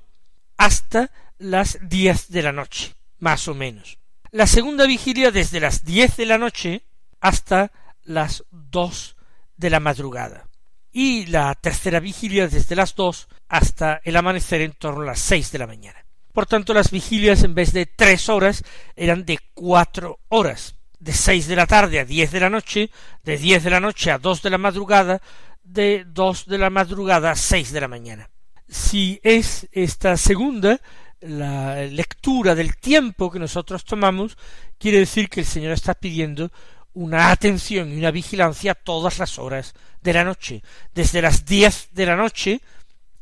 hasta 0.57 1.11
las 1.43 1.79
diez 1.83 2.29
de 2.29 2.43
la 2.43 2.53
noche, 2.53 2.95
más 3.19 3.49
o 3.49 3.55
menos. 3.55 3.99
La 4.31 4.47
segunda 4.47 4.87
vigilia 4.87 5.31
desde 5.31 5.61
las 5.61 5.85
diez 5.85 6.17
de 6.17 6.27
la 6.27 6.39
noche 6.39 6.83
hasta 7.21 7.73
las 8.05 8.45
dos 8.51 9.17
de 9.57 9.71
la 9.71 9.81
madrugada. 9.81 10.49
Y 10.91 11.27
la 11.27 11.55
tercera 11.55 12.01
vigilia 12.01 12.49
desde 12.49 12.77
las 12.77 12.95
dos 12.95 13.29
hasta 13.49 14.01
el 14.05 14.17
amanecer 14.17 14.61
en 14.61 14.73
torno 14.73 15.03
a 15.03 15.07
las 15.07 15.21
seis 15.21 15.53
de 15.53 15.59
la 15.59 15.67
mañana. 15.67 16.05
Por 16.33 16.47
tanto, 16.47 16.73
las 16.73 16.91
vigilias 16.91 17.43
en 17.43 17.55
vez 17.55 17.73
de 17.73 17.87
tres 17.87 18.29
horas 18.29 18.65
eran 18.97 19.25
de 19.25 19.39
cuatro 19.53 20.21
horas, 20.29 20.77
de 20.99 21.13
seis 21.13 21.47
de 21.47 21.57
la 21.57 21.67
tarde 21.67 22.01
a 22.01 22.05
diez 22.05 22.31
de 22.31 22.41
la 22.41 22.49
noche, 22.49 22.91
de 23.23 23.37
diez 23.37 23.65
de 23.65 23.71
la 23.71 23.81
noche 23.81 24.11
a 24.11 24.19
dos 24.19 24.43
de 24.43 24.51
la 24.51 24.59
madrugada, 24.59 25.21
de 25.63 26.05
dos 26.07 26.47
de 26.47 26.59
la 26.59 26.71
madrugada 26.71 27.33
a 27.33 27.37
seis 27.37 27.73
de 27.73 27.81
la 27.81 27.89
mañana. 27.89 28.31
Si 28.69 29.21
es 29.23 29.69
esta 29.73 30.17
segunda 30.17 30.81
la 31.23 31.83
lectura 31.83 32.55
del 32.55 32.77
tiempo 32.77 33.31
que 33.31 33.39
nosotros 33.39 33.85
tomamos, 33.85 34.37
quiere 34.79 34.99
decir 34.99 35.29
que 35.29 35.41
el 35.41 35.47
Señor 35.47 35.73
está 35.73 35.95
pidiendo 35.95 36.51
una 36.95 37.31
atención 37.31 37.93
y 37.93 37.99
una 37.99 38.11
vigilancia 38.11 38.75
todas 38.75 39.19
las 39.19 39.39
horas 39.39 39.75
de 40.03 40.13
la 40.13 40.25
noche, 40.25 40.63
desde 40.95 41.23
las 41.23 41.47
diez 41.47 41.89
de 41.93 42.07
la 42.07 42.17
noche 42.17 42.61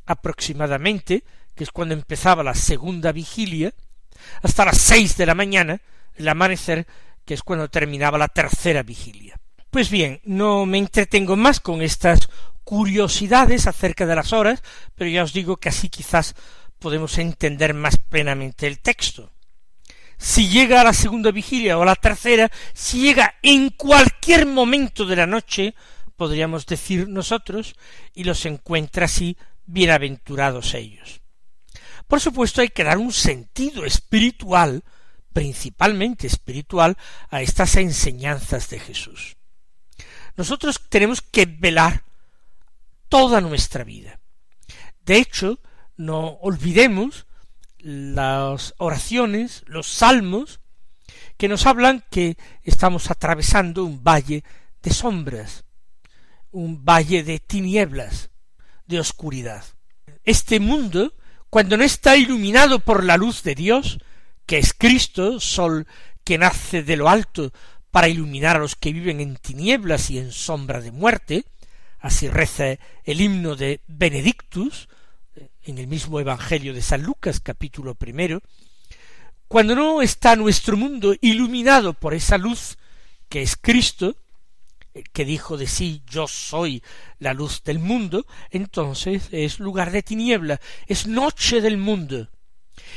aproximadamente, 0.06 1.22
que 1.54 1.64
es 1.64 1.70
cuando 1.70 1.94
empezaba 1.94 2.42
la 2.42 2.54
segunda 2.54 3.12
vigilia, 3.12 3.72
hasta 4.42 4.64
las 4.64 4.78
seis 4.78 5.16
de 5.16 5.26
la 5.26 5.34
mañana, 5.34 5.80
el 6.16 6.28
amanecer, 6.28 6.86
que 7.24 7.34
es 7.34 7.42
cuando 7.42 7.68
terminaba 7.68 8.18
la 8.18 8.28
tercera 8.28 8.82
vigilia. 8.82 9.38
Pues 9.70 9.88
bien, 9.88 10.20
no 10.24 10.66
me 10.66 10.78
entretengo 10.78 11.36
más 11.36 11.60
con 11.60 11.80
estas 11.80 12.28
curiosidades 12.64 13.66
acerca 13.66 14.06
de 14.06 14.16
las 14.16 14.32
horas, 14.32 14.62
pero 14.96 15.10
ya 15.10 15.22
os 15.22 15.32
digo 15.32 15.58
que 15.58 15.68
así 15.68 15.88
quizás 15.88 16.34
podemos 16.80 17.18
entender 17.18 17.74
más 17.74 17.96
plenamente 17.98 18.66
el 18.66 18.80
texto. 18.80 19.30
Si 20.18 20.48
llega 20.48 20.80
a 20.80 20.84
la 20.84 20.92
segunda 20.92 21.30
vigilia 21.30 21.78
o 21.78 21.82
a 21.82 21.86
la 21.86 21.94
tercera, 21.94 22.50
si 22.74 23.00
llega 23.00 23.36
en 23.42 23.70
cualquier 23.70 24.46
momento 24.46 25.06
de 25.06 25.16
la 25.16 25.26
noche, 25.26 25.74
podríamos 26.16 26.66
decir 26.66 27.08
nosotros, 27.08 27.76
y 28.12 28.24
los 28.24 28.44
encuentra 28.44 29.04
así 29.04 29.36
bienaventurados 29.64 30.74
ellos. 30.74 31.20
Por 32.08 32.20
supuesto 32.20 32.60
hay 32.60 32.70
que 32.70 32.84
dar 32.84 32.98
un 32.98 33.12
sentido 33.12 33.84
espiritual, 33.84 34.82
principalmente 35.32 36.26
espiritual, 36.26 36.96
a 37.30 37.40
estas 37.40 37.76
enseñanzas 37.76 38.68
de 38.68 38.80
Jesús. 38.80 39.36
Nosotros 40.36 40.80
tenemos 40.88 41.22
que 41.22 41.46
velar 41.46 42.04
toda 43.08 43.40
nuestra 43.40 43.84
vida. 43.84 44.20
De 45.04 45.16
hecho, 45.16 45.60
no 46.00 46.38
olvidemos 46.40 47.26
las 47.78 48.74
oraciones, 48.78 49.64
los 49.66 49.86
salmos, 49.86 50.60
que 51.36 51.46
nos 51.46 51.66
hablan 51.66 52.02
que 52.10 52.38
estamos 52.62 53.10
atravesando 53.10 53.84
un 53.84 54.02
valle 54.02 54.42
de 54.82 54.92
sombras, 54.94 55.64
un 56.52 56.86
valle 56.86 57.22
de 57.22 57.38
tinieblas, 57.38 58.30
de 58.86 58.98
oscuridad. 58.98 59.62
Este 60.24 60.58
mundo, 60.58 61.12
cuando 61.50 61.76
no 61.76 61.84
está 61.84 62.16
iluminado 62.16 62.80
por 62.80 63.04
la 63.04 63.18
luz 63.18 63.42
de 63.42 63.54
Dios, 63.54 63.98
que 64.46 64.56
es 64.56 64.72
Cristo, 64.72 65.38
sol 65.38 65.86
que 66.24 66.38
nace 66.38 66.82
de 66.82 66.96
lo 66.96 67.10
alto 67.10 67.52
para 67.90 68.08
iluminar 68.08 68.56
a 68.56 68.60
los 68.60 68.74
que 68.74 68.94
viven 68.94 69.20
en 69.20 69.36
tinieblas 69.36 70.10
y 70.10 70.18
en 70.18 70.32
sombra 70.32 70.80
de 70.80 70.92
muerte, 70.92 71.44
así 71.98 72.30
reza 72.30 72.78
el 73.04 73.20
himno 73.20 73.54
de 73.54 73.82
Benedictus, 73.86 74.88
en 75.62 75.78
el 75.78 75.86
mismo 75.86 76.20
Evangelio 76.20 76.74
de 76.74 76.82
San 76.82 77.02
Lucas, 77.02 77.40
capítulo 77.40 77.94
primero, 77.94 78.42
cuando 79.48 79.74
no 79.74 80.02
está 80.02 80.36
nuestro 80.36 80.76
mundo 80.76 81.14
iluminado 81.20 81.92
por 81.94 82.14
esa 82.14 82.38
luz 82.38 82.78
que 83.28 83.42
es 83.42 83.56
Cristo, 83.56 84.16
que 85.12 85.24
dijo 85.24 85.56
de 85.56 85.66
sí 85.66 86.02
yo 86.06 86.26
soy 86.26 86.82
la 87.18 87.34
luz 87.34 87.62
del 87.62 87.78
mundo, 87.78 88.26
entonces 88.50 89.28
es 89.30 89.60
lugar 89.60 89.90
de 89.90 90.02
tiniebla, 90.02 90.60
es 90.86 91.06
noche 91.06 91.60
del 91.60 91.76
mundo. 91.76 92.28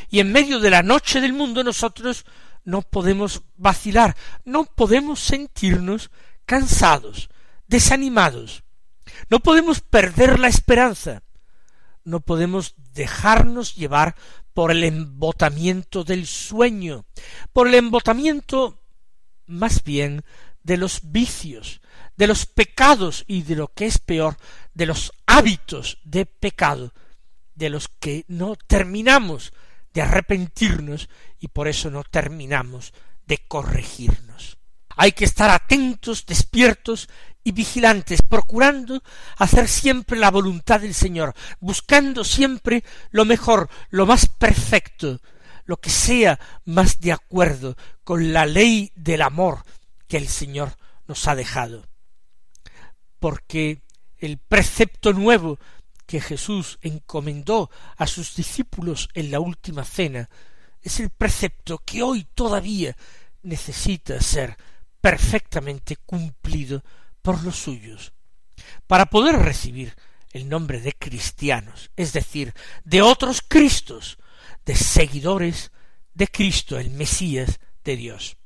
Y 0.10 0.19
en 0.19 0.32
medio 0.32 0.60
de 0.60 0.69
la 0.69 0.84
noche 0.84 1.22
del 1.22 1.34
mundo 1.34 1.63
nosotros 1.63 2.26
no 2.65 2.82
podemos 2.82 3.43
vacilar, 3.58 4.15
no 4.46 4.65
podemos 4.65 5.19
sentirnos 5.19 6.12
cansados, 6.46 7.30
desanimados, 7.67 8.63
no 9.30 9.39
podemos 9.39 9.82
perder 9.82 10.39
la 10.39 10.48
esperanza, 10.48 11.22
no 12.04 12.20
podemos 12.20 12.76
dejarnos 12.94 13.76
llevar 13.76 14.16
por 14.54 14.72
el 14.72 14.84
embotamiento 14.84 16.04
del 16.04 16.28
sueño, 16.28 17.06
por 17.52 17.68
el 17.68 17.76
embotamiento 17.76 18.80
más 19.46 19.84
bien 19.84 20.24
de 20.63 20.78
los 20.78 21.12
vicios, 21.12 21.82
de 22.16 22.28
los 22.28 22.46
pecados 22.46 23.26
y 23.28 23.44
de 23.44 23.56
lo 23.56 23.68
que 23.74 23.86
es 23.86 23.98
peor, 23.98 24.38
de 24.74 24.86
los 24.86 25.12
hábitos 25.26 26.00
de 26.04 26.26
pecado, 26.26 26.94
de 27.56 27.70
los 27.70 27.88
que 27.88 28.26
no 28.28 28.56
terminamos 28.56 29.54
de 29.94 30.02
arrepentirnos 30.02 31.10
y 31.39 31.50
por 31.50 31.68
eso 31.68 31.92
no 31.92 32.04
terminamos 32.04 32.94
de 33.26 33.39
corregirnos. 33.48 34.58
Hay 34.96 35.12
que 35.12 35.26
estar 35.26 35.50
atentos, 35.50 36.26
despiertos 36.26 37.10
y 37.44 37.52
vigilantes, 37.52 38.22
procurando 38.22 39.02
hacer 39.38 39.68
siempre 39.68 40.18
la 40.18 40.32
voluntad 40.32 40.80
del 40.80 40.94
Señor, 40.94 41.34
buscando 41.60 42.24
siempre 42.24 42.84
lo 43.12 43.26
mejor, 43.26 43.70
lo 43.90 44.06
más 44.06 44.28
perfecto, 44.28 45.20
lo 45.66 45.78
que 45.78 45.90
sea 45.90 46.40
más 46.66 47.00
de 47.00 47.12
acuerdo 47.12 47.76
con 48.04 48.34
la 48.34 48.46
ley 48.46 48.92
del 48.96 49.22
amor 49.22 49.64
que 50.08 50.18
el 50.18 50.28
Señor 50.28 50.76
nos 51.08 51.28
ha 51.28 51.36
dejado. 51.36 51.86
Porque 53.20 53.82
el 54.18 54.38
precepto 54.38 55.14
nuevo 55.14 55.60
que 56.06 56.22
Jesús 56.22 56.80
encomendó 56.82 57.70
a 57.98 58.08
sus 58.08 58.36
discípulos 58.36 59.10
en 59.14 59.32
la 59.32 59.40
última 59.40 59.84
cena 59.84 60.30
es 60.82 61.00
el 61.00 61.10
precepto 61.10 61.80
que 61.80 62.04
hoy 62.04 62.28
todavía 62.36 62.96
necesita 63.42 64.20
ser 64.20 64.58
perfectamente 65.00 65.96
cumplido 65.98 66.84
por 67.24 67.44
los 67.44 67.56
suyos. 67.56 68.14
Para 68.86 69.08
poder 69.08 69.38
recibir 69.38 69.96
el 70.32 70.48
nombre 70.50 70.80
de 70.80 70.94
cristianos, 70.94 71.90
es 71.96 72.14
decir, 72.14 72.54
de 72.84 73.02
otros 73.02 73.42
Cristos, 73.42 74.20
de 74.66 74.76
seguidores 74.76 75.72
de 76.14 76.28
Cristo, 76.28 76.78
el 76.78 76.92
Mesías 76.92 77.60
de 77.84 77.96
Dios. 77.96 78.38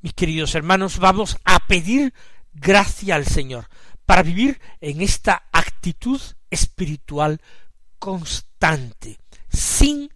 Mis 0.00 0.12
queridos 0.12 0.54
hermanos, 0.54 0.98
vamos 0.98 1.38
a 1.44 1.66
pedir 1.66 2.12
gracia 2.52 3.14
al 3.14 3.26
Señor 3.26 3.68
para 4.04 4.22
vivir 4.22 4.60
en 4.80 5.00
esta 5.00 5.48
actitud 5.52 6.20
espiritual 6.50 7.40
constante, 7.98 9.18
sin 9.48 10.12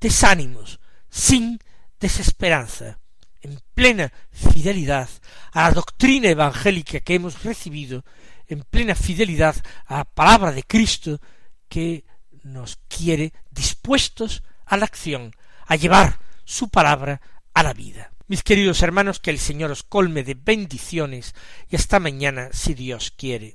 desánimos, 0.00 0.78
sin 1.10 1.58
desesperanza, 1.98 3.00
en 3.44 3.60
plena 3.74 4.12
fidelidad 4.30 5.08
a 5.52 5.68
la 5.68 5.70
doctrina 5.72 6.28
evangélica 6.30 7.00
que 7.00 7.14
hemos 7.14 7.44
recibido, 7.44 8.04
en 8.48 8.62
plena 8.62 8.94
fidelidad 8.94 9.56
a 9.86 9.98
la 9.98 10.04
palabra 10.04 10.50
de 10.52 10.62
Cristo 10.62 11.20
que 11.68 12.04
nos 12.42 12.78
quiere 12.88 13.32
dispuestos 13.50 14.42
a 14.64 14.76
la 14.76 14.86
acción, 14.86 15.32
a 15.66 15.76
llevar 15.76 16.18
su 16.44 16.68
palabra 16.68 17.20
a 17.52 17.62
la 17.62 17.74
vida. 17.74 18.10
Mis 18.26 18.42
queridos 18.42 18.82
hermanos, 18.82 19.20
que 19.20 19.30
el 19.30 19.38
Señor 19.38 19.70
os 19.70 19.82
colme 19.82 20.24
de 20.24 20.34
bendiciones 20.34 21.34
y 21.68 21.76
hasta 21.76 22.00
mañana 22.00 22.48
si 22.52 22.72
Dios 22.72 23.10
quiere. 23.10 23.54